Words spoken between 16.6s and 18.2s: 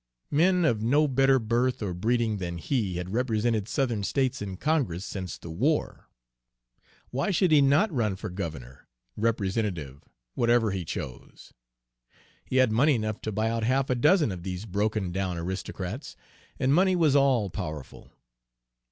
money was all powerful.